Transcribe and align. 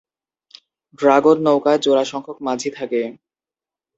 Dragon 0.99 1.37
নৌকায় 1.45 1.79
জোড়া 1.83 2.03
সংখ্যক 2.11 2.37
মাঝি 2.47 2.69
থাকে। 2.77 3.01